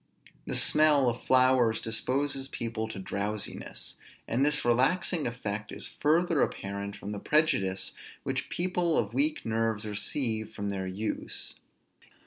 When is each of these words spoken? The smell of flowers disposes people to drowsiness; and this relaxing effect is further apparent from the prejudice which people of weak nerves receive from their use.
The 0.47 0.55
smell 0.55 1.07
of 1.09 1.21
flowers 1.21 1.79
disposes 1.79 2.47
people 2.47 2.87
to 2.87 2.97
drowsiness; 2.97 3.97
and 4.27 4.43
this 4.43 4.65
relaxing 4.65 5.27
effect 5.27 5.71
is 5.71 5.95
further 5.99 6.41
apparent 6.41 6.95
from 6.97 7.11
the 7.11 7.19
prejudice 7.19 7.91
which 8.23 8.49
people 8.49 8.97
of 8.97 9.13
weak 9.13 9.45
nerves 9.45 9.85
receive 9.85 10.51
from 10.55 10.69
their 10.69 10.87
use. 10.87 11.53